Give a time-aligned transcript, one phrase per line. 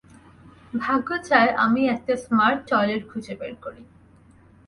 [0.73, 3.83] ভাগ্য চায় আমি একটা স্মার্ট টয়লেট খুঁজে বের করি।